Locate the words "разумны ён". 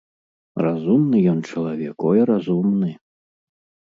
0.65-1.39